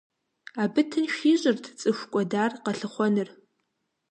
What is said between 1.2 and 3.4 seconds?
ищӏырт цӏыху кӏуэдар къэлъыхъуэныр.